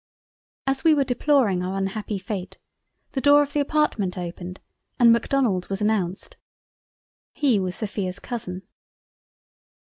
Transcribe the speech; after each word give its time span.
As 0.65 0.83
we 0.83 0.95
were 0.95 1.03
deploring 1.03 1.61
our 1.61 1.77
unhappy 1.77 2.17
fate, 2.17 2.57
the 3.11 3.21
Door 3.21 3.43
of 3.43 3.53
the 3.53 3.59
Apartment 3.59 4.17
opened 4.17 4.59
and 4.97 5.13
"Macdonald" 5.13 5.69
was 5.69 5.79
announced. 5.79 6.37
He 7.35 7.59
was 7.59 7.75
Sophia's 7.75 8.17
cousin. 8.17 8.63